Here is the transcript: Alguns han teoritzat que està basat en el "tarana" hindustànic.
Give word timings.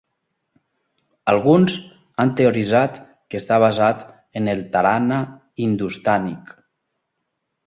Alguns 1.33 1.75
han 2.23 2.31
teoritzat 2.39 2.97
que 3.33 3.41
està 3.43 3.59
basat 3.65 4.01
en 4.41 4.51
el 4.55 4.65
"tarana" 4.77 5.21
hindustànic. 5.67 6.51